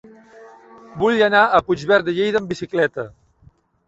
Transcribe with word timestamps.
Vull 1.01 1.19
anar 1.25 1.41
a 1.43 1.59
Puigverd 1.67 2.07
de 2.07 2.15
Lleida 2.21 2.41
amb 2.43 2.53
bicicleta. 2.55 3.07